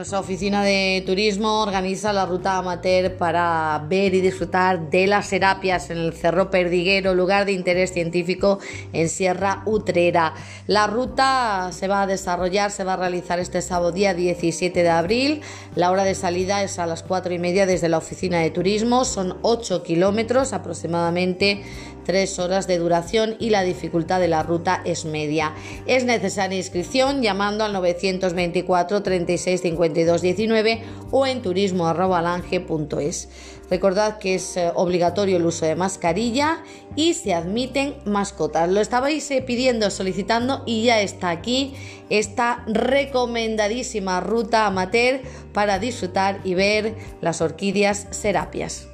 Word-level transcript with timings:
Nuestra 0.00 0.20
oficina 0.20 0.64
de 0.64 1.02
turismo 1.04 1.60
organiza 1.60 2.14
la 2.14 2.24
ruta 2.24 2.56
amateur 2.56 3.18
para 3.18 3.84
ver 3.86 4.14
y 4.14 4.22
disfrutar 4.22 4.88
de 4.88 5.06
las 5.06 5.26
serapias 5.26 5.90
en 5.90 5.98
el 5.98 6.14
Cerro 6.14 6.50
Perdiguero, 6.50 7.12
lugar 7.12 7.44
de 7.44 7.52
interés 7.52 7.92
científico 7.92 8.60
en 8.94 9.10
Sierra 9.10 9.62
Utrera. 9.66 10.32
La 10.66 10.86
ruta 10.86 11.68
se 11.72 11.86
va 11.86 12.00
a 12.00 12.06
desarrollar, 12.06 12.70
se 12.70 12.82
va 12.82 12.94
a 12.94 12.96
realizar 12.96 13.40
este 13.40 13.60
sábado 13.60 13.92
día 13.92 14.14
17 14.14 14.82
de 14.82 14.88
abril. 14.88 15.42
La 15.74 15.90
hora 15.90 16.04
de 16.04 16.14
salida 16.14 16.62
es 16.62 16.78
a 16.78 16.86
las 16.86 17.02
4 17.02 17.34
y 17.34 17.38
media 17.38 17.66
desde 17.66 17.90
la 17.90 17.98
oficina 17.98 18.38
de 18.38 18.48
turismo. 18.48 19.04
Son 19.04 19.36
8 19.42 19.82
kilómetros 19.82 20.54
aproximadamente 20.54 21.62
3 22.06 22.38
horas 22.38 22.66
de 22.66 22.78
duración 22.78 23.36
y 23.38 23.50
la 23.50 23.62
dificultad 23.62 24.18
de 24.18 24.28
la 24.28 24.42
ruta 24.42 24.80
es 24.86 25.04
media. 25.04 25.52
Es 25.84 26.06
necesaria 26.06 26.56
inscripción 26.56 27.20
llamando 27.20 27.64
al 27.64 27.74
924 27.74 29.02
36 29.02 29.60
52 29.60 29.89
19 29.92 30.82
o 31.10 31.26
en 31.26 31.42
turismo.alange.es. 31.42 33.28
Recordad 33.70 34.18
que 34.18 34.34
es 34.34 34.56
eh, 34.56 34.72
obligatorio 34.74 35.36
el 35.36 35.46
uso 35.46 35.64
de 35.64 35.76
mascarilla 35.76 36.62
y 36.96 37.14
se 37.14 37.34
admiten 37.34 37.94
mascotas. 38.04 38.68
Lo 38.68 38.80
estabais 38.80 39.30
eh, 39.30 39.42
pidiendo, 39.42 39.90
solicitando 39.90 40.64
y 40.66 40.84
ya 40.84 41.00
está 41.00 41.30
aquí 41.30 41.74
esta 42.08 42.64
recomendadísima 42.66 44.20
ruta 44.20 44.66
amateur 44.66 45.20
para 45.52 45.78
disfrutar 45.78 46.40
y 46.42 46.54
ver 46.54 46.96
las 47.20 47.40
orquídeas 47.40 48.08
serapias. 48.10 48.89